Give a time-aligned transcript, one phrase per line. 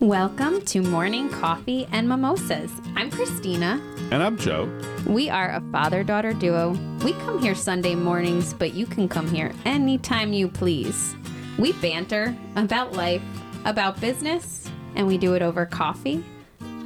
[0.00, 2.70] Welcome to Morning Coffee and Mimosas.
[2.96, 3.80] I'm Christina.
[4.10, 4.70] And I'm Joe.
[5.06, 6.72] We are a father daughter duo.
[7.02, 11.16] We come here Sunday mornings, but you can come here anytime you please.
[11.58, 13.22] We banter about life,
[13.64, 16.22] about business, and we do it over coffee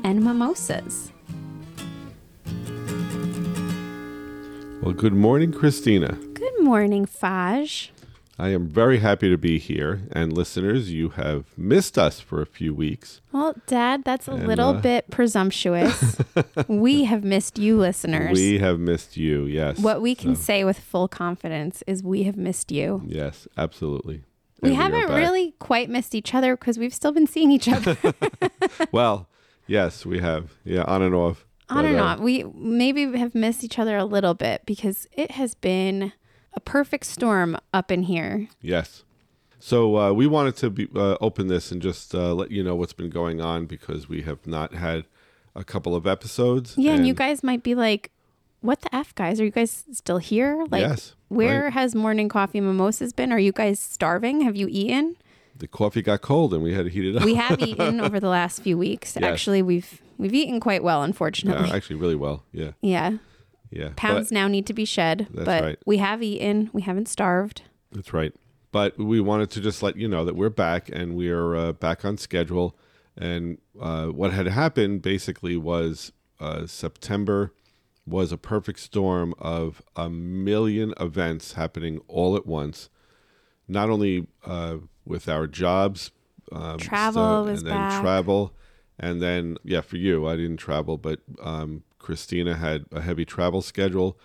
[0.04, 1.11] and mimosas.
[4.82, 6.12] Well, good morning, Christina.
[6.34, 7.90] Good morning, Faj.
[8.41, 10.00] I am very happy to be here.
[10.12, 13.20] And listeners, you have missed us for a few weeks.
[13.33, 16.16] Well, Dad, that's a And, little uh, bit presumptuous.
[16.66, 18.33] we have missed you, listeners.
[18.38, 19.78] We have missed you, yes.
[19.78, 23.02] what we can So, say with full confidence is we have missed you.
[23.05, 24.24] Yes, absolutely.
[24.62, 27.95] We are haven't really quite missed each other because we've still been seeing each other
[28.92, 29.28] Well,
[29.66, 30.52] yes, we have.
[30.64, 31.45] Yeah, on and off.
[31.69, 32.20] on But, and uh, off.
[32.20, 36.14] We maybe have missed each other a little bit because it has been
[36.54, 38.48] a perfect storm up in here.
[38.60, 39.04] Yes.
[39.58, 42.74] So uh, we wanted to be, uh, open this and just uh, let you know
[42.74, 45.05] what's been going on because we have not had
[45.55, 46.75] a couple of episodes.
[46.78, 48.10] Yeah, and, you guys might be like,
[48.62, 49.38] "What the f, guys?
[49.38, 50.64] Are you guys still here?
[50.70, 51.72] Like, Yes, where right.
[51.75, 53.32] has morning coffee mimosas been?
[53.32, 54.41] Are you guys starving?
[54.42, 55.16] Have you eaten?
[55.60, 57.22] the coffee got cold and we had to heat it up.
[57.25, 59.14] We have eaten over the last few weeks.
[59.14, 59.25] Yes.
[59.25, 61.70] Actually, we've we've eaten quite well, unfortunately.
[61.70, 62.44] actually, really well.
[62.53, 63.19] Yeah, yeah,
[63.70, 63.90] yeah.
[63.96, 65.78] pounds now need to be shed, That's but right.
[65.86, 66.70] we have eaten.
[66.72, 67.62] We haven't starved.
[67.92, 68.32] That's right.
[68.72, 71.72] But we wanted to just let you know that we're back and we are uh,
[71.72, 72.76] back on schedule.
[73.16, 77.52] And uh, what had happened basically was uh, September
[78.06, 82.88] was a perfect storm of a million events happening all at once.
[83.68, 86.10] Not only uh, with our jobs,
[86.52, 88.00] um, Travel was and then back.
[88.00, 88.52] travel,
[88.98, 93.62] and then yeah, for you, I didn't travel, but um, Christina had a heavy travel
[93.62, 94.19] schedule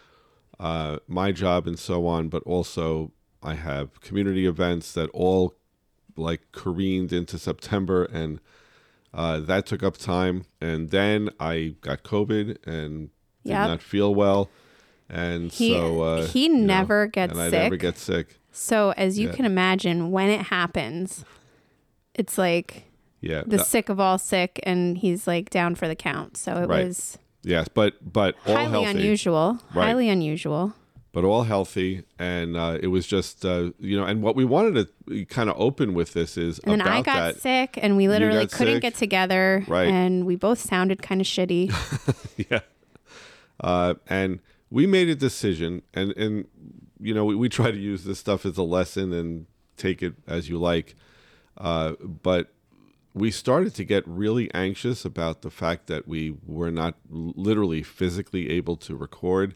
[0.60, 3.12] uh, my job and so on, but also
[3.44, 5.54] I have community events that all
[6.16, 8.40] like careened into September, and
[9.14, 10.46] uh, that took up time.
[10.62, 13.10] And then I got COVID and
[13.44, 14.50] did not feel well,
[15.10, 17.82] and He- so uh, he you know, never gets and I never sick.
[17.82, 18.40] get sick.
[18.52, 19.36] So as you Yeah.
[19.36, 21.26] can imagine, when it happens,
[22.14, 22.86] it's like
[23.20, 26.38] Yeah, the sick of all sick, and he's like down for the count.
[26.38, 26.86] So it Right.
[26.86, 29.00] was yes, but but all highly healthy.
[29.00, 29.60] unusual.
[29.74, 29.86] Right.
[29.86, 30.74] Highly unusual.
[31.14, 34.88] but all healthy and uh, it was just uh, you know and what we wanted
[35.08, 37.96] to kind of open with this is And then about I got that sick, and
[37.96, 38.82] we literally couldn't sick.
[38.82, 39.88] get together, Right.
[39.88, 41.72] and we both sounded kind of shitty.
[42.52, 42.60] yeah
[43.62, 44.40] uh, and
[44.70, 46.48] we made a decision and and
[47.00, 49.46] you know we, we try to use this stuff as a lesson and
[49.78, 50.96] take it as you like
[51.58, 52.52] uh, but
[53.16, 58.52] we started to get really anxious about the fact that we were not literally physically
[58.52, 59.56] able to record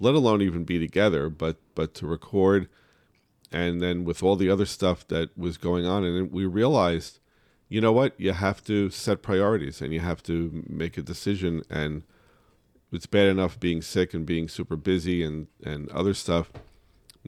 [0.00, 2.68] let alone even be together but but to record.
[3.50, 7.20] And then with all the other stuff that was going on and we realized
[7.70, 8.18] you know what?
[8.18, 11.62] You have to set priorities and you have to make a decision.
[11.68, 12.02] And
[12.90, 16.50] it's bad enough being sick and being super busy and and other stuff.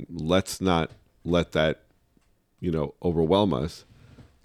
[0.08, 0.92] Let's not
[1.24, 1.82] let that
[2.58, 3.84] you know overwhelm us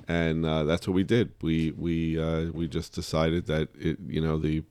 [0.07, 4.21] and uh, that's what we did we we uh, we just decided that it you
[4.21, 4.63] know the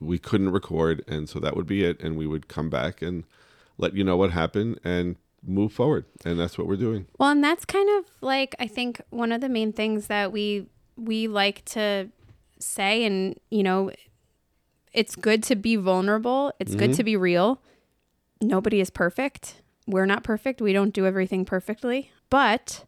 [0.00, 3.24] we couldn't record and so that would be it and we would come back and
[3.78, 7.42] let you know what happened and move forward and that's what we're doing Well, and
[7.42, 10.66] that's kind of like I think one of the main things that we
[10.96, 12.08] we like to
[12.58, 13.90] say and you know
[14.92, 16.52] it's good to be vulnerable.
[16.60, 17.62] It's good to be real.
[18.42, 19.62] Nobody is perfect.
[19.86, 20.60] We're not perfect.
[20.60, 22.10] We don't do everything perfectly.
[22.28, 22.84] But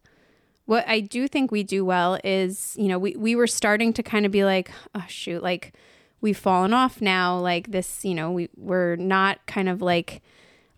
[0.67, 4.03] what I do think we do well is, you know, we, we were starting to
[4.03, 5.75] kind of be like, oh shoot, like
[6.21, 7.39] we've fallen off now.
[7.39, 10.23] Like this, you know, we, we're not kind of like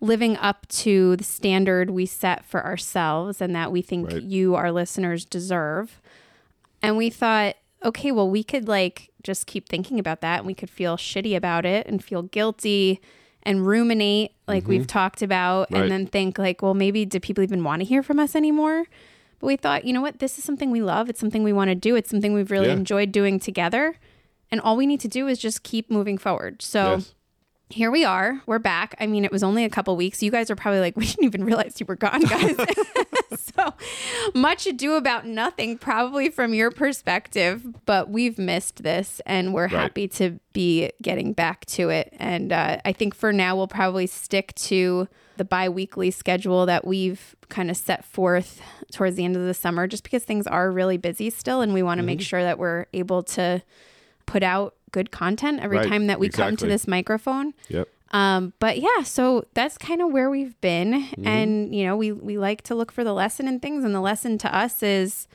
[0.01, 4.23] living up to the standard we set for ourselves and that we think Right.
[4.23, 6.01] you, our listeners, deserve.
[6.83, 10.55] And we thought, okay, well, we could like just keep thinking about that and we
[10.55, 13.01] could feel shitty about it and feel guilty
[13.45, 14.87] and ruminate, like we've mm-hmm.
[14.87, 15.83] talked about, Right.
[15.83, 18.87] and then think, like, well, maybe do people even want to hear from us anymore?
[19.39, 20.19] But we thought, you know what?
[20.19, 21.09] This is something we love.
[21.11, 21.95] It's something we want to do.
[21.97, 22.75] It's something we've really Yeah.
[22.75, 23.97] enjoyed doing together.
[24.51, 26.63] And all we need to do is just keep moving forward.
[26.63, 27.15] So yes
[27.69, 28.41] here we are.
[28.47, 28.95] We're back.
[29.01, 30.23] I mean, it was only a couple weeks.
[30.23, 32.57] You guys are probably like, we didn't even realize you were gone, guys.
[33.37, 33.75] so
[34.35, 40.07] much ado about nothing, probably from your perspective, but we've missed this and we're happy
[40.09, 42.15] to be getting back to it.
[42.19, 46.87] And uh, I think for now, we'll probably stick to the bi weekly schedule that
[46.87, 50.71] we've kind of set forth towards the end of the summer, just because things are
[50.71, 51.61] really busy still.
[51.61, 53.63] And we want to make sure that we're able to
[54.25, 57.55] put out good content every Right, time that we come to this microphone.
[57.69, 62.13] yep Um, but yeah, so that's kind of where we've been, and you know, we
[62.13, 65.27] we like to look for the lesson in things, and the lesson to us is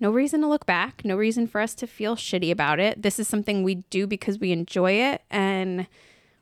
[0.00, 3.02] no reason to look back, no reason for us to feel shitty about it.
[3.02, 5.88] This is something we do because we enjoy it and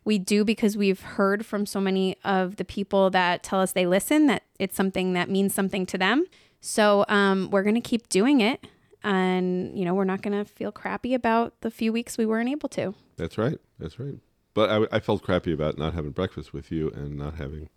[0.05, 3.87] we do because we've heard from so many of the people that tell us they
[3.87, 6.27] listen that it's something that means something to them.
[6.61, 8.67] So um, we're going to keep doing it.
[9.07, 12.49] And, you know, we're not going to feel crappy about the few weeks we weren't
[12.49, 12.93] able to.
[13.17, 13.57] That's right.
[13.79, 14.17] That's right.
[14.53, 17.69] But I, I felt crappy about not having breakfast with you and not having.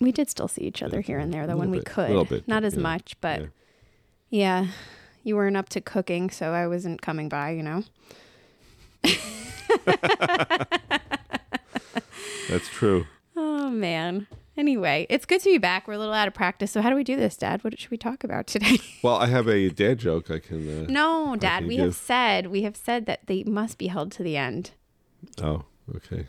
[0.00, 2.08] We did still see each other here and there, though, when we bit, could.
[2.08, 3.48] little bit, not as know, much, but yeah.
[4.30, 4.66] yeah,
[5.22, 7.84] you weren't up to cooking, so I wasn't coming by, you know?
[12.48, 13.06] That's true.
[13.36, 14.26] Oh, man.
[14.64, 15.88] Anyway, it's good to be back.
[15.88, 16.70] We're a little out of practice.
[16.70, 17.64] So, how do we do this, Dad?
[17.64, 18.78] What should we talk about today?
[19.02, 20.82] Well, I have a dad joke I can.
[20.84, 21.60] Uh, no, Dad.
[21.60, 24.36] can We give- have said we have said that they must be held to the
[24.36, 24.72] end.
[25.42, 25.64] Oh,
[25.96, 26.28] okay.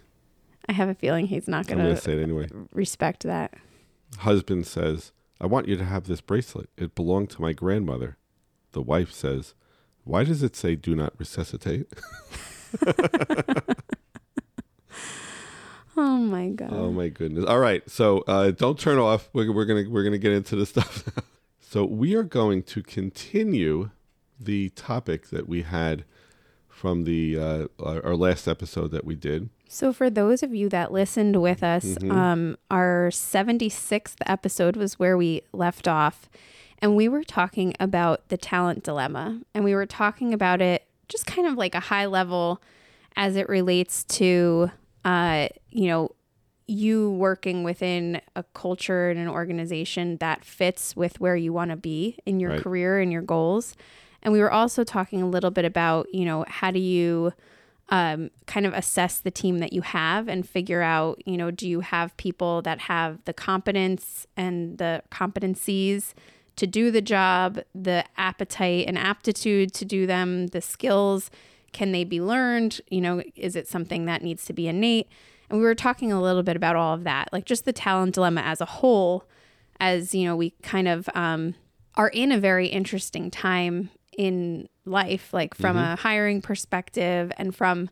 [0.69, 2.47] I have a feeling he's not going to say it anyway.
[2.71, 3.53] respect that.
[4.19, 5.11] Husband says,
[5.41, 6.69] I want you to have this bracelet.
[6.77, 8.15] It belonged to my grandmother.
[8.71, 9.53] The wife says,
[10.05, 11.87] Why does it say do not resuscitate?
[15.97, 16.69] Oh my god.
[16.73, 17.45] Oh my goodness!
[17.45, 19.29] All right, so uh, don't turn off.
[19.33, 21.03] We're, we're gonna we're gonna get into the stuff.
[21.59, 23.89] so we are going to continue
[24.39, 26.03] the topic that we had
[26.67, 29.49] from the uh, our, our last episode that we did.
[29.67, 32.11] So, for those of you that listened with us, Mm-hmm.
[32.11, 36.29] um, our 76th episode was where we left off.
[36.79, 39.41] And we were talking about the talent dilemma.
[39.53, 42.61] And we were talking about it just kind of like a high level
[43.15, 44.71] as it relates to,
[45.05, 46.09] uh, you know,
[46.67, 51.77] you working within a culture and an organization that fits with where you want to
[51.77, 52.61] be in your Right.
[52.61, 53.75] career and your goals.
[54.23, 57.33] And we were also talking a little bit about, you know, how do you
[57.89, 61.67] um, kind of assess the team that you have and figure out, you know, do
[61.67, 66.13] you have people that have the competence and the competencies
[66.55, 71.29] to do the job, the appetite and aptitude to do them, the skills,
[71.73, 72.81] can they be learned?
[72.89, 75.07] You know, is it something that needs to be innate?
[75.49, 78.15] And we were talking a little bit about all of that, like just the talent
[78.15, 79.25] dilemma as a whole,
[79.79, 81.55] as, you know, we kind of um,
[81.95, 87.89] are in a very interesting time in life, like from a hiring perspective and from,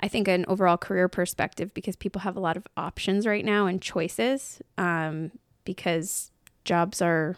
[0.00, 3.66] I think, an overall career perspective, because people have a lot of options right now
[3.66, 4.62] and choices.
[4.78, 5.32] Um,
[5.64, 6.30] because
[6.64, 7.36] jobs are,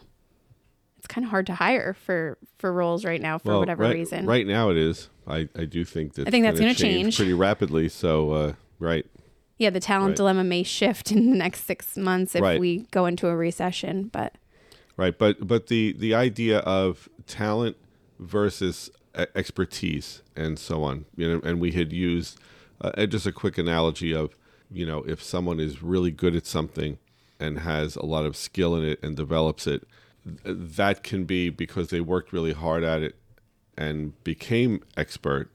[1.05, 4.25] it's kind of hard to hire for for roles right now for whatever right, reason.
[4.25, 5.09] right now it is.
[5.27, 7.15] I, I do think that I think that's gonna gonna change.
[7.15, 7.89] pretty rapidly.
[7.89, 9.05] So uh, right,
[9.57, 10.17] Yeah, the talent Right.
[10.17, 12.59] dilemma may shift in the next six months if Right.
[12.59, 14.33] we go into a recession, but
[14.97, 15.15] right.
[15.17, 17.77] But but the the idea of talent
[18.19, 18.89] versus
[19.35, 21.05] expertise and so on.
[21.15, 22.39] You know, and we had used
[22.81, 24.35] uh, just a quick analogy of
[24.71, 26.97] you know if someone is really good at something
[27.39, 29.85] and has a lot of skill in it and develops it,
[30.25, 33.15] that can be because they worked really hard at it
[33.77, 35.51] and became expert.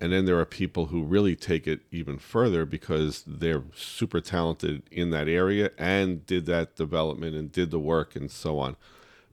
[0.00, 4.82] And then there are people who really take it even further because they're super talented
[4.90, 8.74] in that area and did that development and did the work and so on.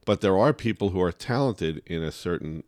[0.04, 2.62] But there are people who are talented in a certain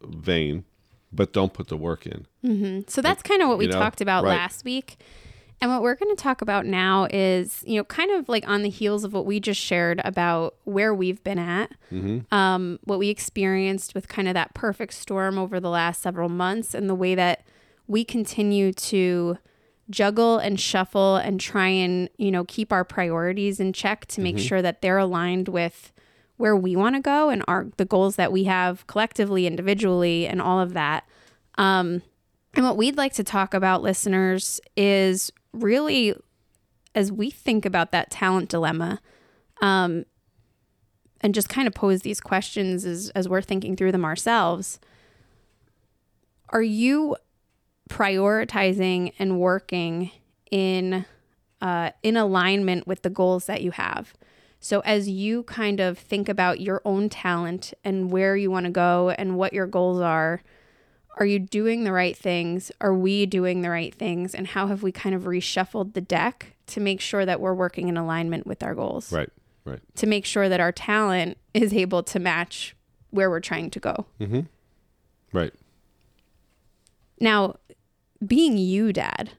[0.00, 0.64] vein,
[1.12, 2.26] but don't put the work in.
[2.44, 2.80] Mm-hmm.
[2.86, 4.36] So that's kind of what we know, talked about right.
[4.36, 4.98] last week.
[5.60, 8.62] And what we're going to talk about now is, you know, kind of like on
[8.62, 12.34] the heels of what we just shared about where we've been at, mm-hmm.
[12.34, 16.74] um, what we experienced with kind of that perfect storm over the last several months,
[16.74, 17.44] and the way that
[17.86, 19.36] we continue to
[19.90, 24.36] juggle and shuffle and try and, you know, keep our priorities in check to make
[24.36, 24.46] mm-hmm.
[24.46, 25.92] sure that they're aligned with
[26.38, 30.40] where we want to go and our the goals that we have collectively, individually, and
[30.40, 31.06] all of that.
[31.56, 32.00] Um,
[32.54, 36.14] and what we'd like to talk about, listeners, is really
[36.94, 39.00] as we think about that talent dilemma,
[39.60, 40.04] um,
[41.20, 44.80] and just kind of pose these questions as, as we're thinking through them ourselves.
[46.48, 47.16] Are you
[47.88, 50.10] prioritizing and working
[50.50, 51.04] in
[51.60, 54.14] uh, in alignment with the goals that you have?
[54.58, 58.72] So as you kind of think about your own talent and where you want to
[58.72, 60.42] go and what your goals are,
[61.18, 62.72] are you doing the right things?
[62.80, 64.34] Are we doing the right things?
[64.34, 67.88] And how have we kind of reshuffled the deck to make sure that we're working
[67.88, 69.12] in alignment with our goals?
[69.12, 69.28] Right,
[69.64, 69.80] right.
[69.96, 72.74] To make sure that our talent is able to match
[73.10, 74.06] where we're trying to go.
[74.20, 74.40] Mm-hmm.
[75.32, 75.52] Right.
[77.20, 77.56] Now,
[78.24, 79.30] being you, dad,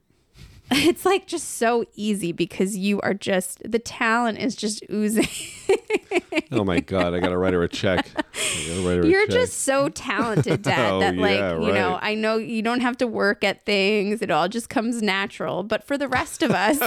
[0.74, 5.28] it's like just so easy because you are just, the talent is just oozing.
[6.54, 8.10] Oh my God, I got to write her a check.
[8.14, 9.36] Gotta her You're check.
[9.36, 11.98] just so talented, oh, Dad, Oh, that like, yeah, you know.
[12.02, 14.22] I know you don't have to work at things.
[14.22, 15.64] It all just comes natural.
[15.64, 16.80] But for the rest of us,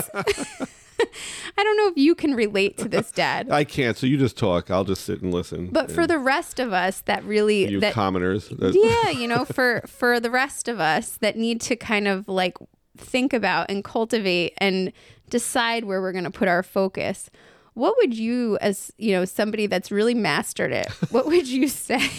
[1.56, 3.50] I don't know if you can relate to this, Dad.
[3.50, 3.96] I can't.
[3.96, 4.70] So you just talk.
[4.70, 5.68] I'll just sit and listen.
[5.72, 9.44] But for the rest of us that really you that commoners, that, yeah, you know,
[9.44, 12.56] for for the rest of us that need to kind of like
[12.96, 14.92] think about and cultivate and
[15.30, 17.30] decide where we're going to put our focus.
[17.74, 22.10] What would you as, you know, somebody that's really mastered it, what would you say?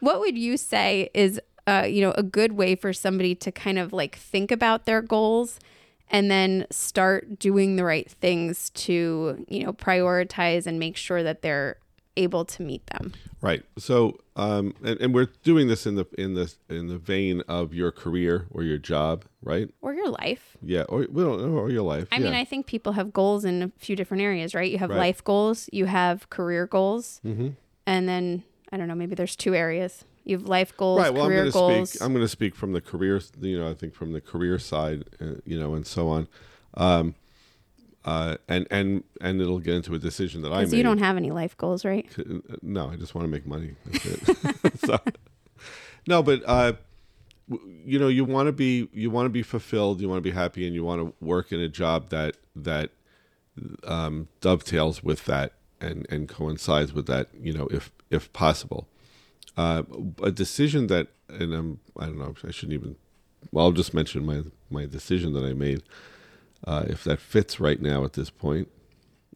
[0.00, 3.78] what would you say is uh, you know, a good way for somebody to kind
[3.78, 5.58] of like think about their goals
[6.10, 11.42] and then start doing the right things to, you know, prioritize and make sure that
[11.42, 11.76] they're
[12.16, 13.12] able to meet them.
[13.40, 13.64] Right.
[13.78, 17.74] So, um, and, and we're doing this in the in the in the vein of
[17.74, 19.68] your career or your job, right?
[19.82, 20.56] Or your life.
[20.62, 22.08] Yeah, or well, or your life.
[22.12, 22.24] I yeah.
[22.24, 24.70] mean, I think people have goals in a few different areas, right?
[24.70, 24.98] You have Right.
[24.98, 27.48] life goals, you have career goals, Mm-hmm.
[27.86, 30.04] and then I don't know, maybe there's two areas.
[30.24, 31.12] You have life goals, right.
[31.12, 31.90] Well, I'm going to goals.
[31.90, 32.02] speak.
[32.02, 33.20] I'm going to speak from the career.
[33.40, 36.28] You know, I think from the career side, uh, you know, and so on.
[36.74, 37.14] Um,
[38.04, 40.72] uh, and and and it'll get into a decision that I made.
[40.72, 42.06] you don't have any life goals, right?
[42.62, 43.76] No, I just want to make money.
[43.86, 44.78] That's it.
[44.86, 44.98] so,
[46.06, 46.74] no, but uh,
[47.48, 50.00] you know, you want to be you want to be fulfilled.
[50.00, 52.90] You want to be happy, and you want to work in a job that that
[53.84, 57.28] um, dovetails with that and and coincides with that.
[57.40, 58.86] You know, if if possible,
[59.56, 59.82] uh,
[60.22, 62.34] a decision that and I'm I don't know.
[62.46, 62.96] I shouldn't even.
[63.50, 65.82] Well, I'll just mention my my decision that I made.
[66.66, 68.68] Uh, if that fits right now at this point,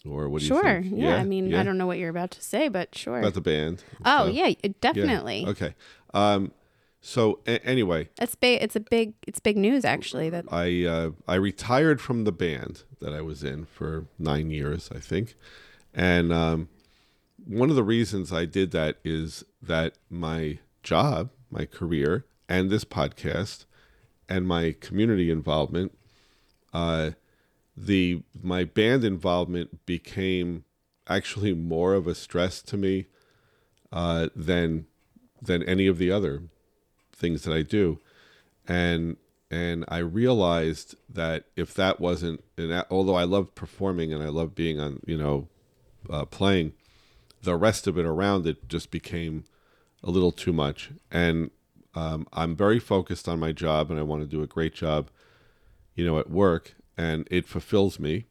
[0.09, 0.83] or what do you Sure.
[0.83, 0.95] think?
[0.97, 1.17] Yeah.
[1.17, 1.61] I mean, Yeah?
[1.61, 3.19] I don't know what you're about to say, but sure.
[3.19, 3.85] about the band.
[4.05, 4.71] oh, So, yeah, it- yeah.
[4.81, 5.45] definitely.
[5.47, 5.75] Okay.
[6.15, 6.53] Um,
[7.01, 8.09] so a- anyway,
[8.41, 8.63] big.
[8.63, 9.15] It's a big.
[9.27, 10.31] It's big news, actually.
[10.31, 14.89] That I uh, I retired from the band that I was in for nine years,
[14.95, 15.35] I think,
[15.95, 16.69] and um,
[17.47, 22.85] one of the reasons I did that is that my job, my career, and this
[22.85, 23.65] podcast,
[24.29, 25.93] and my community involvement,
[26.73, 27.11] uh,
[27.77, 30.65] the my band involvement became
[31.07, 33.07] actually more of a stress to me
[33.93, 34.87] uh, than
[35.41, 36.43] than any of the other
[37.13, 38.01] things that I do,
[38.67, 39.17] and
[39.51, 44.55] and I realized that if that wasn't, and although I loved performing and I loved
[44.55, 45.49] being on, you know,
[46.11, 46.75] uh, playing,
[47.43, 49.45] the rest of it around it just became
[50.03, 50.91] a little too much.
[51.11, 51.51] And
[51.95, 55.11] um, I'm very focused on my job, and I want to do a great job,
[55.99, 58.27] you know, at work, and it fulfills me.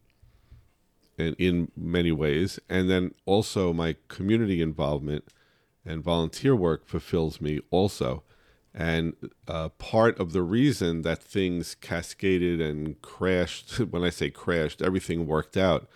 [1.18, 5.24] In, in many ways, and then also my community involvement
[5.84, 8.22] and volunteer work fulfills me also.
[8.72, 9.16] And
[9.48, 15.26] uh, part of the reason that things cascaded and crashed, when I say crashed, everything
[15.26, 15.90] worked out,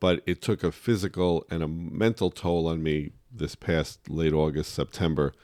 [0.00, 4.72] but it took a physical and a mental toll on me this past late August,
[4.72, 5.34] September,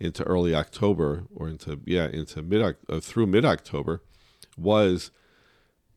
[0.00, 4.02] into early October, or into, yeah, into mid, uh, through mid October,
[4.56, 5.10] was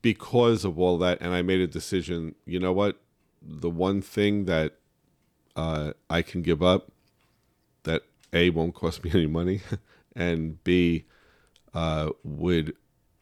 [0.01, 1.19] because of all that.
[1.21, 3.01] And I made a decision, you know what?
[3.41, 4.75] The one thing that
[5.55, 6.91] uh, I can give up
[7.83, 9.61] that A won't cost me any money
[10.15, 11.05] and B
[11.73, 12.75] uh, would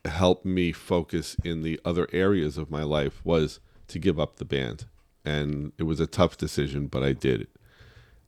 [0.06, 4.46] help me focus in the other areas of my life was to give up the
[4.46, 4.86] band.
[5.26, 7.50] And it was a tough decision, but I did it.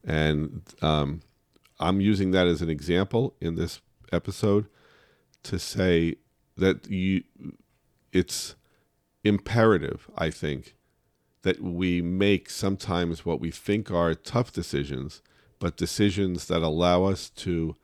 [0.04, 1.22] And um,
[1.80, 4.68] I'm using that as an example in this episode
[5.44, 6.16] to say
[6.60, 7.24] that you
[8.12, 8.56] it's
[9.24, 10.76] imperative, I think,
[11.44, 15.22] that we make sometimes what we think are tough decisions,
[15.60, 17.76] but decisions that allow us to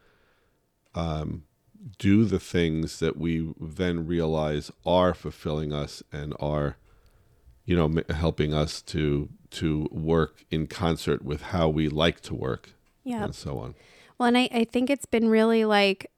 [0.93, 1.43] um,
[1.97, 6.77] do the things that we then realize are fulfilling us and are,
[7.65, 12.33] you know, m- helping us to to work in concert with how we like to
[12.33, 12.71] work
[13.05, 13.23] yeah.
[13.23, 13.75] and so on.
[14.17, 16.11] Well, and I, I think it's been really like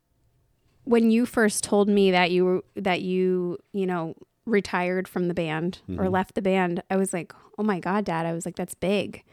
[0.87, 4.15] when you first told me that you were that you you know
[4.45, 6.13] retired from the band or mm-hmm.
[6.13, 8.25] left the band, I was like, oh my god, Dad!
[8.25, 9.23] I was like, that's big.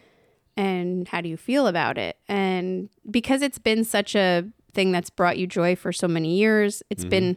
[0.56, 2.16] And how do you feel about it?
[2.28, 6.82] And because it's been such a thing that's brought you joy for so many years,
[6.90, 7.10] it's mm-hmm.
[7.10, 7.36] been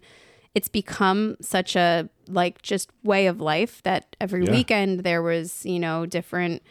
[0.56, 4.52] it's become such a like just way of life that every Yeah.
[4.52, 6.64] weekend there was you know different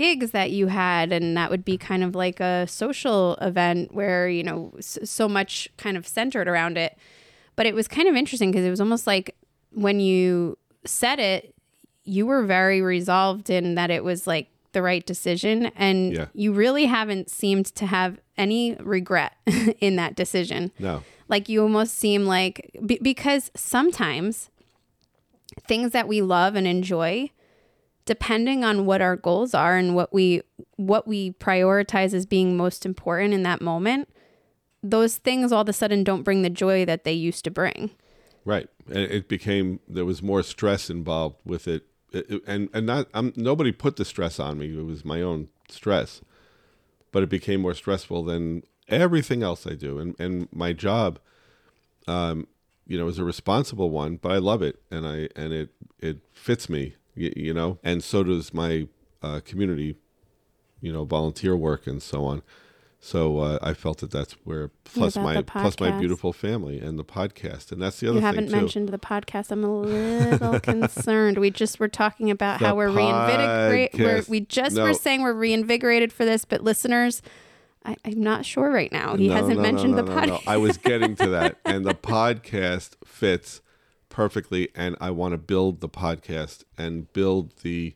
[0.00, 4.28] gigs that you had and that would be kind of like a social event where
[4.28, 6.96] you know so much kind of centered around it.
[7.56, 9.36] But it was kind of interesting because it was almost like
[9.72, 11.54] when you said it
[12.04, 16.26] you were very resolved in that it was like the right decision and Yeah.
[16.32, 19.32] you really haven't seemed to have any regret
[19.80, 20.72] in that decision.
[20.78, 22.54] No, like you almost seem like
[22.86, 24.48] be, because sometimes
[25.68, 27.30] things that we love and enjoy
[28.10, 30.42] depending on what our goals are and what we
[30.74, 34.08] what we prioritize as being most important in that moment
[34.82, 37.90] those things all of a sudden don't bring the joy that they used to bring.
[38.44, 42.84] Right, and it became there was more stress involved with it, It- it- and and
[42.84, 44.76] not I'm, nobody put the stress on me.
[44.76, 46.20] It was my own stress,
[47.12, 51.20] but it became more stressful than everything else I do, and and my job,
[52.08, 52.48] um,
[52.88, 55.68] you know, is a responsible one, but I love it, and I and it
[56.00, 58.88] it fits me, you, you know, and so does my
[59.22, 59.96] uh, community,
[60.80, 62.42] you know, volunteer work and so on.
[63.02, 67.04] So uh, I felt that that's where plus my plus my beautiful family and the
[67.04, 69.50] podcast, and that's the other You haven't mentioned the podcast.
[69.50, 71.38] I'm a little concerned.
[71.38, 74.28] We just were talking about The how we're reinvigorated.
[74.28, 74.84] We just No.
[74.84, 77.22] were saying we're reinvigorated for this, but listeners,
[77.86, 79.16] I, I'm not sure right now.
[79.16, 80.42] He No, hasn't no, mentioned the podcast.
[80.46, 83.62] I was getting to that, and the podcast fits
[84.10, 87.94] perfectly, and I want to build the podcast and build the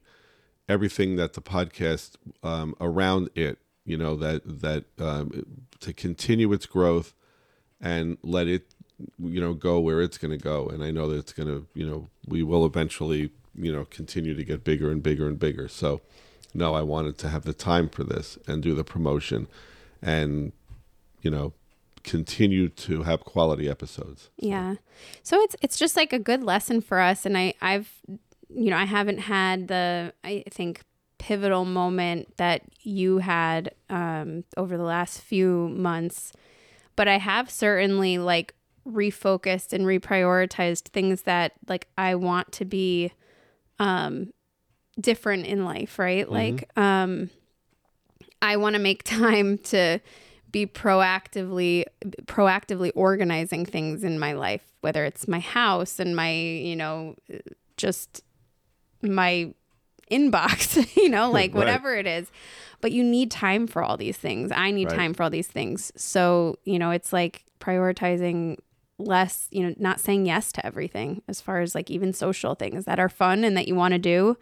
[0.68, 3.58] everything that the podcast um, around it.
[3.84, 5.44] You know that that um,
[5.80, 7.12] to continue its growth
[7.80, 8.74] and let it
[9.18, 11.66] you know go where it's going to go and i know that it's going to
[11.74, 15.68] you know we will eventually you know continue to get bigger and bigger and bigger
[15.68, 16.00] so
[16.54, 19.46] no i wanted to have the time for this and do the promotion
[20.00, 20.52] and
[21.22, 21.52] you know
[22.04, 24.76] continue to have quality episodes Yeah.
[25.22, 27.90] So it's it's just like a good lesson for us and I I've
[28.54, 30.82] you know, I haven't had the I think
[31.18, 36.32] pivotal moment that you had um over the last few months,
[36.96, 38.54] but I have certainly like
[38.86, 43.12] refocused and reprioritized things that like I want to be
[43.78, 44.32] um
[45.00, 46.30] different in life, right?
[46.30, 47.30] Like um
[48.42, 50.00] I want to make time to
[50.54, 51.84] be proactively
[52.26, 57.16] proactively organizing things in my life whether it's my house and my you know
[57.76, 58.22] just
[59.02, 59.52] my
[60.12, 60.62] inbox
[61.02, 61.58] you know like Right.
[61.58, 62.30] whatever it is
[62.80, 64.96] but you need time for all these things i need Right.
[64.96, 68.56] time for all these things so you know it's like prioritizing
[68.98, 72.84] less you know not saying yes to everything as far as like even social things
[72.84, 74.36] that are fun and that you want to do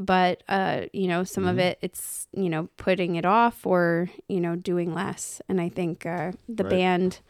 [0.00, 4.40] but uh you know some of it it's you know putting it off or you
[4.40, 5.40] know doing less.
[5.48, 6.70] And i think uh the Right.
[6.70, 7.20] band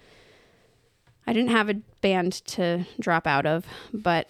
[1.27, 4.28] i didn't have a band to drop out of but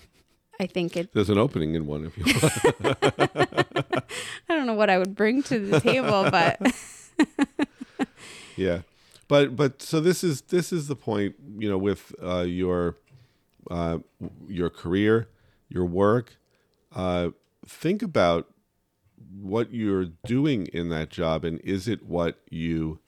[0.58, 4.04] i think it there's an opening in one if you want.
[4.48, 6.58] I don't know what i would bring to the table but
[8.56, 8.80] yeah.
[9.28, 12.96] But but so this is this is the point you know with uh, your
[13.70, 13.98] uh,
[14.48, 15.28] your career
[15.68, 16.36] your work
[16.96, 17.28] uh,
[17.66, 18.52] think about
[19.40, 22.98] what you're doing in that job and is it what you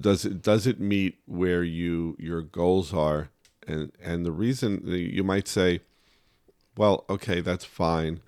[0.00, 3.30] does it does it meet where you your goals are?
[3.66, 5.80] And and the reason you might say
[6.76, 8.20] well okay that's fine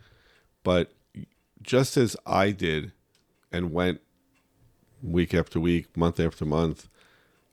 [0.62, 0.92] but
[1.62, 2.92] just as I did
[3.52, 4.00] and went
[5.02, 6.88] week after week, month after month,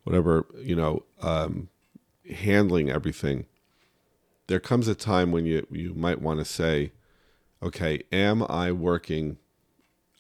[0.04, 1.70] whatever, you know, um,
[2.34, 3.46] handling everything,
[4.48, 6.92] there comes a time when you, you might want to say,
[7.66, 9.38] okay, am I working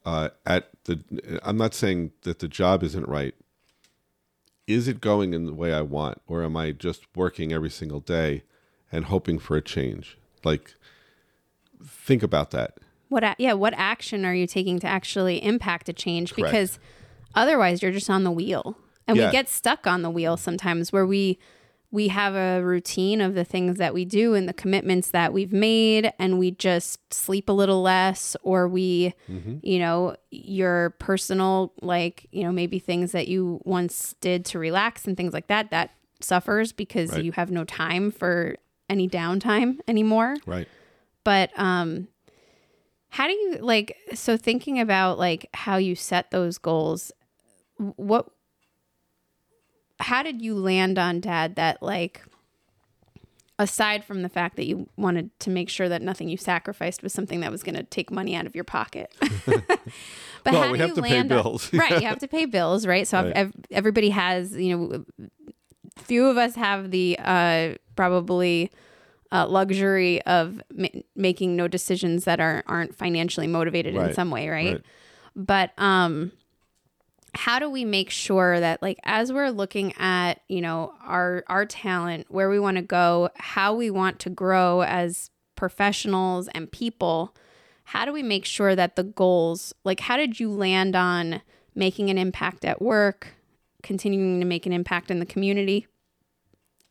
[0.06, 1.00] uh, at the,
[1.44, 3.34] I'm not saying that the job isn't right.
[4.68, 6.22] Is it going in the way I want?
[6.28, 8.44] Or am I just working every single day
[8.92, 10.18] and hoping for a change?
[10.44, 10.74] Like,
[11.84, 12.78] think about that.
[13.10, 16.52] what a- yeah what action are you taking to actually impact a change Correct.
[16.52, 16.80] because
[17.36, 18.78] otherwise you're just on the wheel
[19.08, 19.28] and Yeah.
[19.28, 21.38] we get stuck on the wheel sometimes where we
[21.96, 25.54] we have a routine of the things that we do and the commitments that we've
[25.54, 29.56] made and we just sleep a little less or we Mm-hmm.
[29.64, 35.06] you know your personal like you know maybe things that you once did to relax
[35.06, 37.24] and things like that that suffers because Right.
[37.24, 38.58] you have no time for
[38.90, 40.68] any downtime anymore Right.
[41.24, 42.08] but um
[43.10, 47.12] how do you like so thinking about like how you set those goals
[47.96, 48.28] what
[50.00, 52.22] how did you land on dad that like
[53.58, 57.14] aside from the fact that you wanted to make sure that nothing you sacrificed was
[57.14, 59.14] something that was going to take money out of your pocket
[59.46, 59.80] but
[60.46, 62.46] Well, how we do have you to pay land on- right you have to pay
[62.46, 63.32] bills right so Right.
[63.34, 65.06] ev- everybody has you know
[65.98, 68.72] few of us have the uh probably
[69.32, 74.50] uh, luxury of ma- making no decisions that are aren't financially motivated in some way
[74.50, 74.74] right?
[74.74, 74.82] Right.
[75.36, 76.34] but um
[77.36, 81.66] how do we make sure that like as we're looking at you know our our
[81.66, 87.36] talent where we want to go how we want to grow as professionals and people
[87.84, 91.42] how do we make sure that the goals like how did you land on
[91.76, 93.36] making an impact at work
[93.84, 95.86] continuing to make an impact in the community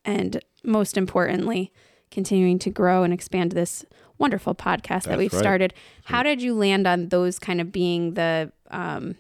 [0.05, 1.73] and most importantly
[2.11, 3.85] continuing to grow and expand this
[4.19, 5.41] wonderful podcast that we've right.
[5.41, 9.17] started how did you land on those kind of being the um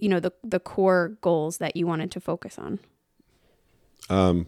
[0.00, 2.78] you know the the core goals that you wanted to focus on
[4.08, 4.46] Um,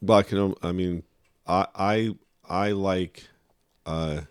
[0.00, 0.54] Well, I can.
[0.62, 1.02] I mean,
[1.46, 2.14] I I
[2.48, 3.28] I like.
[3.84, 4.22] Uh,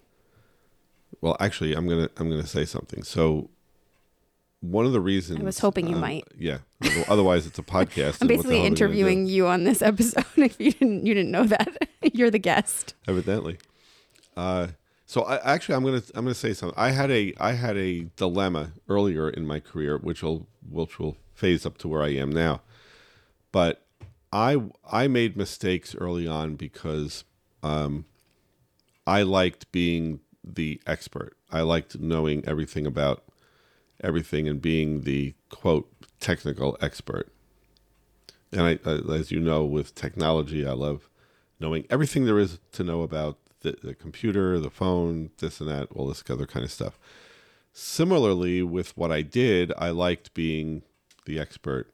[1.21, 3.03] well, actually, I'm gonna I'm gonna say something.
[3.03, 3.49] So,
[4.61, 6.23] one of the reasons I was hoping you um, might.
[6.37, 6.59] Yeah.
[7.07, 8.21] Otherwise, it's a podcast.
[8.21, 8.83] I'm and what the basically hell are we gonna do?
[8.85, 10.25] interviewing you on this episode.
[10.37, 12.93] If you didn't, you didn't know that, you're the guest.
[13.07, 13.57] evidently.
[14.37, 14.67] Uh,
[15.07, 16.77] so I actually I'm gonna I'm gonna say something.
[16.77, 21.15] I had a I had a dilemma earlier in my career, which will which will
[21.33, 22.61] phase up to where I am now.
[23.53, 23.85] But
[24.33, 27.23] I I made mistakes early on because
[27.63, 28.03] um,
[29.07, 31.37] I liked being the expert.
[31.49, 33.23] I liked knowing everything about
[34.03, 35.89] everything and being the quote
[36.19, 37.31] technical expert.
[38.51, 41.09] And I, as you know, with technology, I love
[41.61, 43.37] knowing everything there is to know about
[43.67, 46.97] the, the computer, the phone, this and that, all this other kind of stuff.
[47.73, 50.83] Similarly, with what I did, I liked being
[51.25, 51.91] the expert.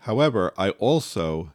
[0.00, 1.52] However, I also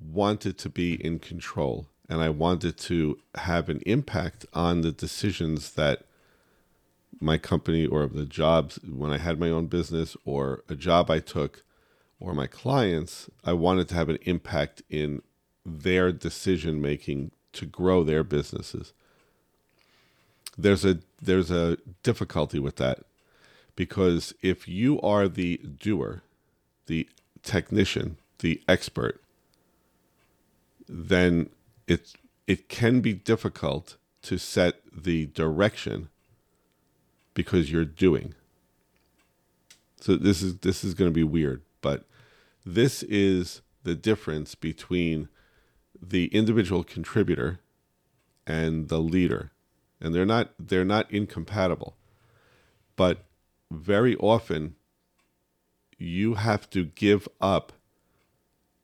[0.00, 5.72] wanted to be in control and I wanted to have an impact on the decisions
[5.72, 6.02] that
[7.20, 11.20] my company or the jobs when I had my own business or a job I
[11.20, 11.62] took
[12.18, 15.22] or my clients, I wanted to have an impact in
[15.64, 18.92] their decision making to grow their businesses.
[20.56, 23.00] There's a there's a difficulty with that
[23.76, 26.22] because if you are the doer,
[26.86, 27.08] the
[27.42, 29.20] technician, the expert,
[30.88, 31.48] then
[31.86, 32.12] it
[32.46, 36.08] it can be difficult to set the direction
[37.34, 38.34] because you're doing.
[40.00, 42.04] So this is this is going to be weird, but
[42.64, 45.28] this is the difference between
[46.02, 47.60] the individual contributor
[48.46, 49.52] and the leader.
[50.00, 51.96] And they're not they're not incompatible.
[52.96, 53.24] But
[53.70, 54.74] very often
[55.96, 57.72] you have to give up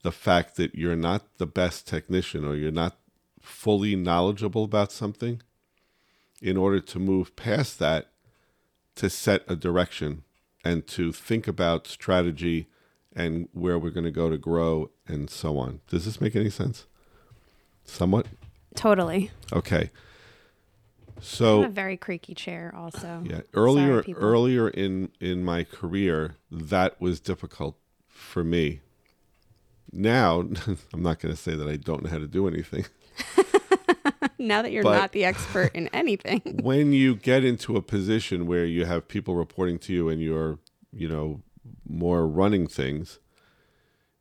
[0.03, 2.97] the fact that you're not the best technician or you're not
[3.41, 5.43] fully knowledgeable about something
[6.41, 8.13] in order to move past that
[8.95, 10.23] to set a direction
[10.65, 12.69] and to think about strategy
[13.15, 15.81] and where we're going to go to grow and so on.
[15.89, 16.87] Does this make any sense?
[17.89, 18.27] Somewhat?
[18.75, 19.31] Totally.
[19.53, 19.91] Okay.
[21.21, 23.23] So a very creaky chair, also.
[23.27, 28.81] yeah, earlier Sorry, earlier in in my career that was difficult for me.
[29.91, 30.41] Now,
[30.93, 32.87] I'm not going to say that I don't know how to do anything.
[34.41, 38.47] Now that you're But- not the expert in anything, when you get into a position
[38.47, 40.61] where you have people reporting to you and you're,
[40.93, 41.43] you know,
[41.85, 43.19] more running things,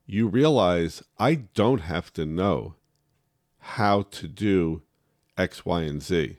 [0.06, 2.74] you realize I don't have to know
[3.72, 4.82] how to do
[5.36, 6.38] X, Y, and Z.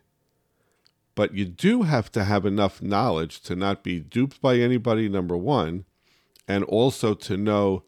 [1.13, 5.37] But you do have to have enough knowledge to not be duped by anybody, number
[5.37, 5.85] one,
[6.47, 7.83] and also to know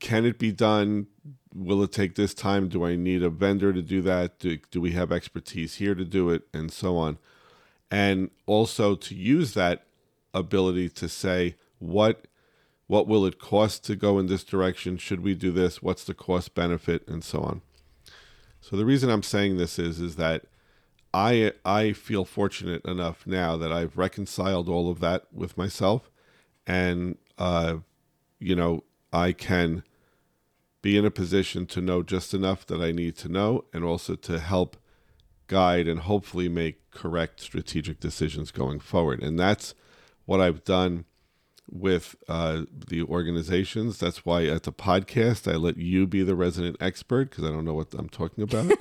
[0.00, 1.06] can it be done?
[1.54, 2.68] Will it take this time?
[2.68, 4.38] Do I need a vendor to do that?
[4.38, 6.42] Do, do we have expertise here to do it?
[6.52, 7.18] And so on.
[7.90, 9.86] And also to use that
[10.34, 12.26] ability to say, what
[12.86, 14.96] what will it cost to go in this direction?
[14.96, 15.82] Should we do this?
[15.82, 17.06] What's the cost benefit?
[17.06, 17.60] And so on.
[18.68, 20.44] So the reason I'm saying this is is that
[21.14, 26.10] I I feel fortunate enough now that I've reconciled all of that with myself,
[26.66, 27.76] and uh,
[28.38, 29.84] you know I can
[30.82, 34.16] be in a position to know just enough that I need to know, and also
[34.16, 34.76] to help
[35.46, 39.22] guide and hopefully make correct strategic decisions going forward.
[39.22, 39.74] And that's
[40.26, 41.06] what I've done
[41.70, 43.98] with uh, the organizations.
[43.98, 47.64] That's why at the podcast I let you be the resident expert because I don't
[47.64, 48.72] know what I'm talking about.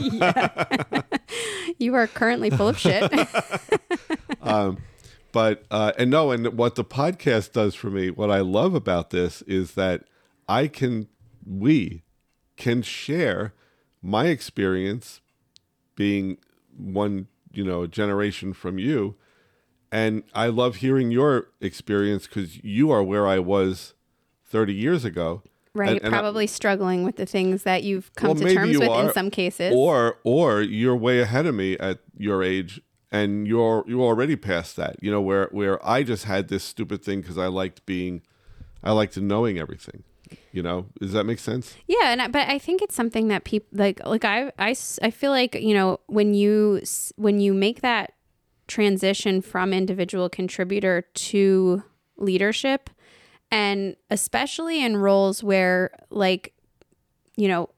[1.78, 3.10] you are currently full of shit.
[5.32, 9.10] but uh, and no, and what the podcast does for me, what I love about
[9.10, 10.04] this is that
[10.48, 11.08] I can,
[11.46, 12.02] we
[12.56, 13.54] can share
[14.02, 15.20] my experience
[15.94, 16.38] being
[16.76, 19.16] one, you know, generation from you,
[19.92, 23.94] and I love hearing your experience because you are where I was
[24.44, 25.42] thirty years ago.
[25.74, 25.90] right.
[25.92, 28.88] And- and I- Probably struggling with the things that you've come Well, to terms with
[28.88, 29.72] are, in some cases.
[29.74, 34.76] or or you're way ahead of me at your age and you're you're already past
[34.76, 38.22] that you know where where i just had this stupid thing because i liked being
[38.82, 40.02] i liked knowing everything
[40.50, 43.44] you know does that make sense Yeah, and I, but I think it's something that
[43.44, 44.00] people like.
[44.06, 46.80] Like I, I I feel like you know when you
[47.16, 48.12] when you make that
[48.72, 51.82] transition from individual contributor to
[52.16, 52.88] leadership,
[53.50, 56.54] and especially in roles where like,
[57.36, 57.68] you know,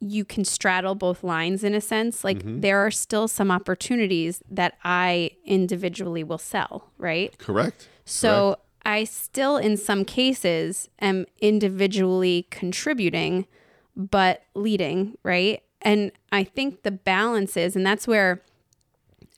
[0.00, 2.24] you can straddle both lines in a sense.
[2.24, 2.62] Like mm-hmm.
[2.62, 7.36] there are still some opportunities that I individually will sell, right?
[7.38, 13.46] correct So I still, in some cases, am individually contributing,
[13.94, 15.62] but leading, right?
[15.80, 18.42] And I think the balance is, and that's where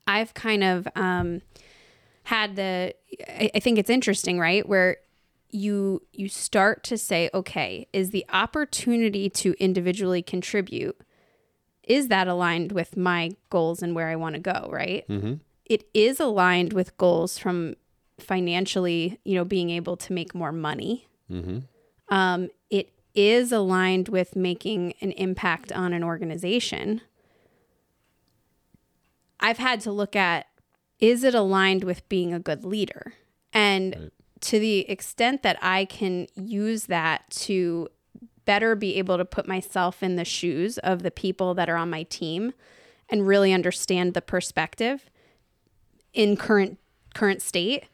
[0.08, 1.42] I've kind of um,
[2.24, 2.94] had the,
[3.28, 4.68] I, I think it's interesting, right?
[4.68, 4.96] Where
[5.50, 11.00] you you start to say, okay, is the opportunity to individually contribute
[11.84, 15.08] is that aligned with my goals and where I want to go, right?
[15.08, 15.34] Mm-hmm.
[15.64, 17.76] It is aligned with goals from
[18.20, 21.08] financially, you know, being able to make more money.
[21.32, 21.60] Mm-hmm.
[22.14, 27.00] Um, it is aligned with making an impact on an organization.
[29.40, 30.46] I've had to look at
[30.98, 33.14] is it aligned with being a good leader?
[33.52, 34.12] And right.
[34.42, 37.88] to the extent that I can use that to
[38.44, 41.90] better be able to put myself in the shoes of the people that are on
[41.90, 42.54] my team
[43.10, 45.10] and really understand the perspective
[46.14, 46.78] in current
[47.14, 47.84] current state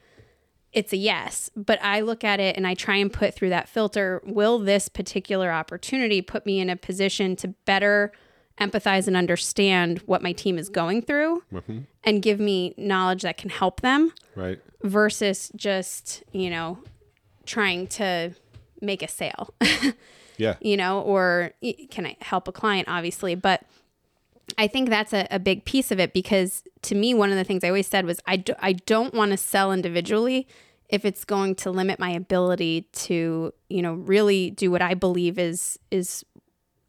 [0.72, 3.68] it's a yes but i look at it and i try and put through that
[3.68, 8.12] filter will this particular opportunity put me in a position to better
[8.60, 11.80] empathize and understand what my team is going through mm-hmm.
[12.04, 14.60] and give me knowledge that can help them right.
[14.82, 16.78] versus just you know
[17.46, 18.34] trying to
[18.80, 19.54] make a sale.
[20.36, 20.56] Yeah.
[20.60, 21.52] You know or
[21.90, 23.62] can i help a client obviously but
[24.58, 27.44] i think that's a, a big piece of it because to me one of the
[27.44, 30.48] things i always said was i, do, I don't want to sell individually
[30.88, 35.38] if it's going to limit my ability to you know really do what i believe
[35.38, 36.24] is is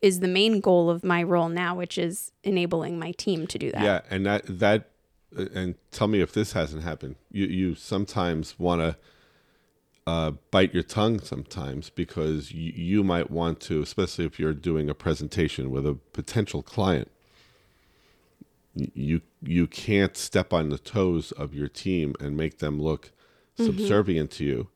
[0.05, 3.71] is the main goal of my role now, which is enabling my team to do
[3.71, 3.81] that.
[3.81, 4.89] Yeah, and that that
[5.37, 7.15] uh, and tell me if this hasn't happened.
[7.31, 8.97] You you sometimes want to
[10.05, 14.91] uh, bite your tongue sometimes because you, you might want to, especially if you're doing
[14.91, 17.09] a presentation with a potential client.
[18.75, 23.11] You you can't step on the toes of your team and make them look
[23.57, 23.65] mm-hmm.
[23.65, 24.67] subservient to you.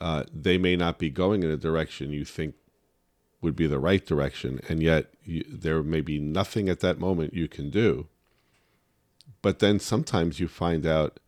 [0.00, 2.54] Uh, they may not be going in a direction you think
[3.40, 7.34] would be the right direction, and yet you, there may be nothing at that moment
[7.34, 8.06] you can do.
[9.42, 11.20] But then sometimes you find out,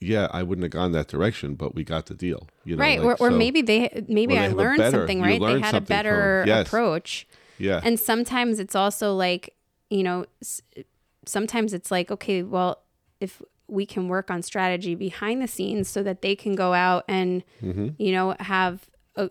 [0.00, 2.48] yeah, I wouldn't have gone that direction, but we got the deal.
[2.64, 2.98] You know, right?
[2.98, 5.20] Like, or, or so, maybe they maybe I learned better, something.
[5.20, 5.40] Right?
[5.40, 6.66] They had a better yes.
[6.66, 7.28] approach.
[7.58, 7.80] Yeah.
[7.84, 9.54] And sometimes it's also like
[9.90, 10.24] you know,
[11.26, 12.82] sometimes it's like okay, well,
[13.20, 17.04] if we can work on strategy behind the scenes so that they can go out
[17.06, 17.88] and mm-hmm.
[17.98, 19.30] you know have a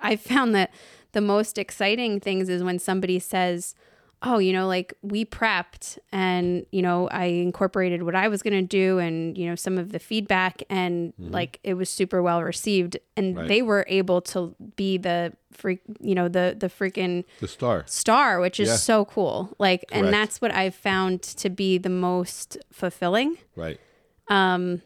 [0.00, 0.72] I found that
[1.12, 3.74] the most exciting things is when somebody says,
[4.22, 8.52] oh, you know, like we prepped and, you know, I incorporated what I was going
[8.54, 11.32] to do and, you know, some of the feedback and mm-hmm.
[11.32, 13.48] like it was super well received and right.
[13.48, 17.84] they were able to be the freak, you know, the the freaking the star.
[17.86, 18.76] Star, which is yeah.
[18.76, 19.54] so cool.
[19.58, 20.04] Like Correct.
[20.04, 23.38] and that's what I've found to be the most fulfilling.
[23.56, 23.80] Right.
[24.28, 24.82] Um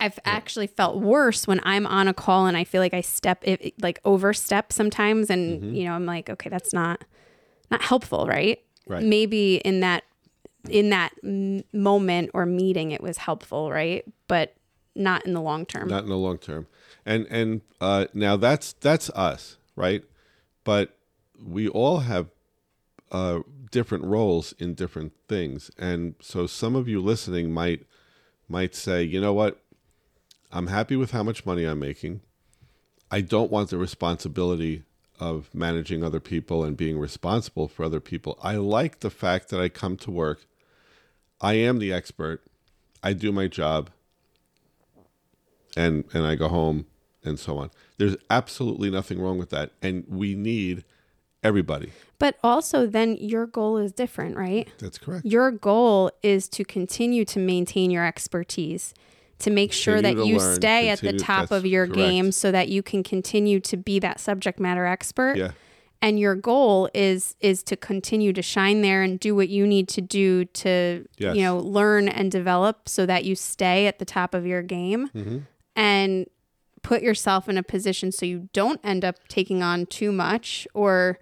[0.00, 0.32] I've yeah.
[0.32, 3.74] actually felt worse when I'm on a call and I feel like I step it,
[3.80, 5.74] like overstep sometimes and mm-hmm.
[5.74, 7.04] you know I'm like okay that's not
[7.70, 8.60] not helpful right?
[8.86, 9.02] right.
[9.02, 10.04] Maybe in that
[10.68, 14.04] in that m- moment or meeting it was helpful right?
[14.28, 14.54] But
[14.94, 15.88] not in the long term.
[15.88, 16.66] Not in the long term.
[17.06, 20.04] And and uh, now that's that's us right?
[20.64, 20.96] But
[21.42, 22.30] we all have
[23.10, 25.70] uh, different roles in different things.
[25.78, 27.86] And so some of you listening might
[28.48, 29.60] might say you know what
[30.54, 32.20] I'm happy with how much money I'm making.
[33.10, 34.84] I don't want the responsibility
[35.18, 38.38] of managing other people and being responsible for other people.
[38.40, 40.46] I like the fact that I come to work,
[41.40, 42.42] I am the expert,
[43.02, 43.90] I do my job,
[45.76, 46.86] and and I go home
[47.24, 47.70] and so on.
[47.98, 50.84] There's absolutely nothing wrong with that, and we need
[51.42, 51.90] everybody.
[52.20, 54.68] But also, then your goal is different, right?
[54.78, 55.26] That's correct.
[55.26, 58.94] Your goal is to continue to maintain your expertise
[59.40, 61.98] to make sure that you learn, stay at the top of your correct.
[61.98, 65.36] game so that you can continue to be that subject matter expert.
[65.36, 65.52] Yeah.
[66.00, 69.88] And your goal is is to continue to shine there and do what you need
[69.88, 71.34] to do to yes.
[71.34, 75.08] you know learn and develop so that you stay at the top of your game
[75.08, 75.38] mm-hmm.
[75.74, 76.26] and
[76.82, 81.18] put yourself in a position so you don't end up taking on too much or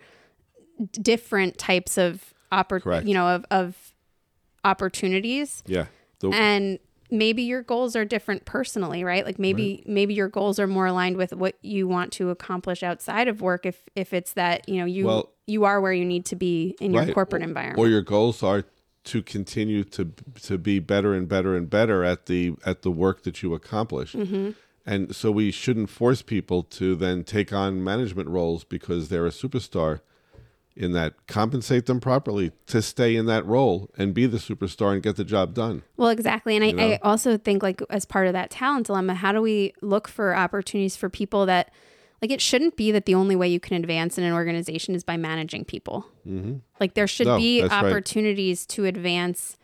[1.00, 3.92] different types of oppor- you know of, of
[4.64, 5.62] opportunities.
[5.66, 5.86] Yeah.
[6.20, 6.78] The- and
[7.12, 9.88] maybe your goals are different personally right like maybe right.
[9.94, 13.66] maybe your goals are more aligned with what you want to accomplish outside of work
[13.66, 16.74] if if it's that you know you well, you are where you need to be
[16.80, 17.06] in right.
[17.06, 18.64] your corporate environment or your goals are
[19.04, 23.22] to continue to to be better and better and better at the at the work
[23.24, 24.50] that you accomplish mm-hmm.
[24.86, 29.30] and so we shouldn't force people to then take on management roles because they're a
[29.30, 30.00] superstar
[30.76, 35.02] in that compensate them properly to stay in that role and be the superstar and
[35.02, 35.82] get the job done.
[35.96, 36.56] Well, exactly.
[36.56, 36.88] And I, know?
[36.92, 40.34] I also think, like, as part of that talent dilemma, how do we look for
[40.34, 41.70] opportunities for people that,
[42.20, 45.04] like, it shouldn't be that the only way you can advance in an organization is
[45.04, 46.06] by managing people.
[46.26, 46.56] Mm-hmm.
[46.80, 47.84] Like, there should No, be that's right.
[47.86, 49.56] opportunities to advance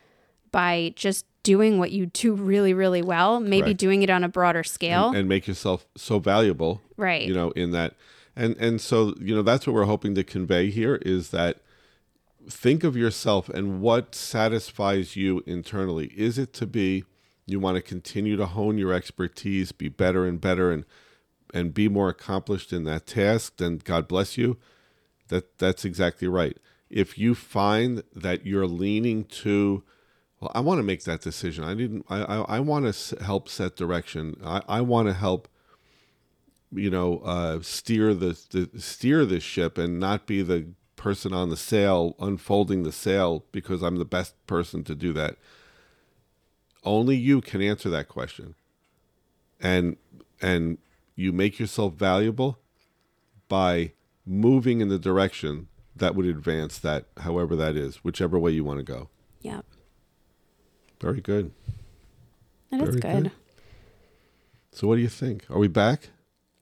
[0.51, 4.63] by just doing what you do really, really well, maybe doing it on a broader
[4.63, 5.13] scale.
[5.15, 7.27] and make yourself so valuable right.
[7.27, 7.95] you know in that
[8.39, 11.59] and and so you know that's what we're hoping to convey here is that
[12.49, 16.07] think of yourself and what satisfies you internally.
[16.17, 17.05] Is it to be
[17.47, 20.85] you want to continue to hone your expertise be better and better and
[21.53, 24.57] and be more accomplished in that task then god bless you.
[25.29, 26.57] That that's exactly right.
[26.89, 29.83] If you find that you're leaning to
[30.41, 31.65] well i want to make that decision.
[31.65, 34.37] I didn't i i, I want to help set direction.
[34.45, 35.49] I i want to help
[36.73, 41.49] you know uh steer the, the steer this ship and not be the person on
[41.49, 45.37] the sail unfolding the sail because i'm the best person to do that
[46.85, 48.55] only you can answer that question
[49.61, 49.97] and
[50.43, 50.79] and
[51.15, 52.59] you make yourself valuable
[53.49, 53.93] by
[54.27, 58.79] moving in the direction that would advance that however that is whichever way you want
[58.79, 59.09] to go
[59.41, 59.61] yeah.
[61.01, 61.53] very good
[62.71, 63.23] That is Very good.
[63.25, 63.33] good.
[64.73, 66.11] so what do you think are we back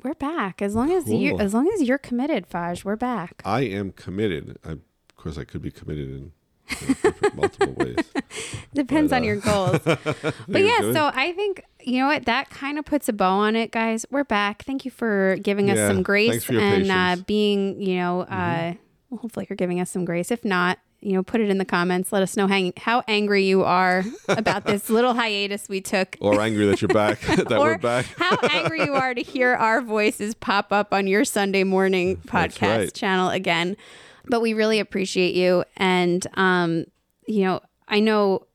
[0.02, 0.60] We're back.
[0.62, 3.42] As long as you as long as you're committed, Faj, we're back.
[3.44, 4.58] I am committed.
[4.64, 4.80] I, of
[5.16, 6.32] course, I could be committed in
[6.68, 7.96] you know, different, multiple ways.
[8.74, 9.78] Depends But, on uh, your goals.
[9.84, 10.94] but yeah, good.
[10.94, 14.04] so I think you know what that kind of puts a bow on it, guys.
[14.10, 14.64] We're back.
[14.64, 16.94] Thank you for giving us Yeah, some grace thanks for your and uh.
[16.94, 17.20] Mm-hmm.
[17.22, 18.74] being, you know, uh,
[19.10, 20.30] well, hopefully you're giving us some grace.
[20.30, 22.12] If not, you know, put it in the comments.
[22.12, 26.16] Let us know how, how angry you are about this little hiatus we took.
[26.20, 28.06] Or angry that you're back, that we're back.
[28.18, 32.78] how angry you are to hear our voices pop up on your Sunday morning podcast
[32.78, 32.92] right.
[32.92, 33.76] channel again.
[34.24, 35.62] But we really appreciate you.
[35.76, 36.86] And, um,
[37.28, 38.48] you know, I know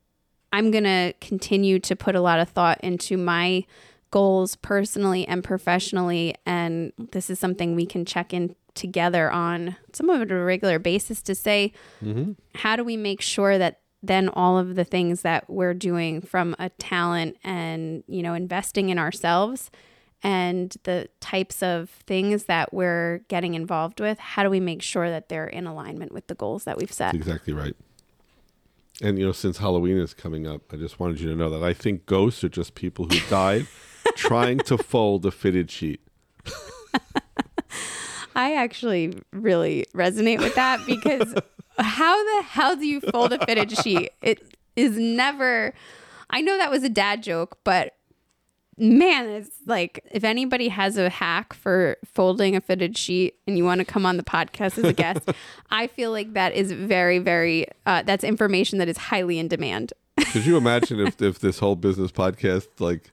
[0.52, 3.64] I'm going to continue to put a lot of thought into my
[4.12, 6.36] goals personally and professionally.
[6.46, 11.22] And this is something we can check in together on somewhat of a regular basis
[11.24, 12.34] to say, mm-hmm.
[12.56, 16.56] how do we make sure that then all of the things that we're doing from
[16.58, 19.70] a talent and you know investing in ourselves
[20.24, 25.08] and the types of things that we're getting involved with how do we make sure
[25.10, 27.76] that they're in alignment with the goals that we've set Exactly right.
[29.02, 31.64] And you know, since Halloween is coming up, I just wanted you to know that
[31.64, 33.66] I think ghosts are just people who died
[34.16, 36.02] trying to fold a fitted sheet.
[38.36, 41.34] i actually really resonate with that because
[41.78, 44.12] how the hell do you fold a fitted sheet?
[44.22, 45.74] It is never
[46.30, 47.96] i know that was a dad joke but
[48.78, 53.66] man it's like if anybody has a hack for folding a fitted sheet and you
[53.66, 55.30] want to come on the podcast as a guest
[55.72, 59.94] i feel like that is very very uh, that's information that is highly in demand.
[60.32, 63.12] Could you imagine if, if this whole business podcast like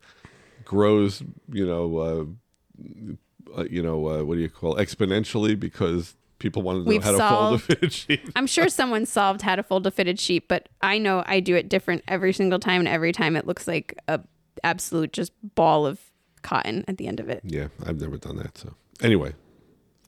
[0.64, 3.14] grows, you know, uh,
[3.58, 7.02] uh, you know, uh, what do you call exponentially because people want to know We've
[7.02, 8.20] how to fold a fitted sheet?
[8.36, 11.56] i'm sure someone solved how to fold a fitted sheet but i know i do
[11.56, 14.20] it different every single time and every time it looks like a
[14.62, 15.98] absolute just ball of
[16.42, 18.56] cotton at the end of it Yeah, I've never done that.
[18.56, 19.34] So anyway,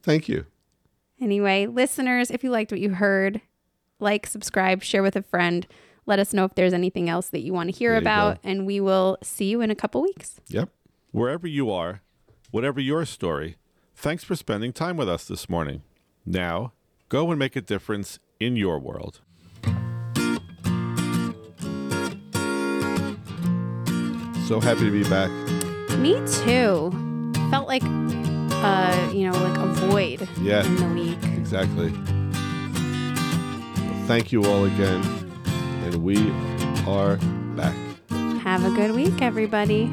[0.01, 0.45] thank you.
[1.19, 3.41] Anyway, listeners, if you liked what you heard,
[3.99, 5.67] like, subscribe, share with a friend.
[6.07, 8.65] Let us know if there's anything else that you want to hear There about, and
[8.65, 10.41] we will see you in a couple weeks.
[10.47, 10.69] Yep.
[11.11, 12.01] Wherever you are,
[12.51, 13.55] whatever your story,
[13.95, 15.81] thanks for spending time with us this morning.
[16.25, 16.73] Now,
[17.09, 19.21] go and make a difference in your world.
[24.47, 25.29] So happy to be back.
[25.97, 26.91] Me too.
[27.49, 31.17] Felt like, uh, you know, like a void Yeah, in the week.
[31.37, 31.93] exactly.
[34.07, 35.01] Thank you all again.
[35.85, 36.17] And we
[36.85, 37.15] are
[37.55, 37.75] back.
[38.43, 39.89] Have a good week, everybody.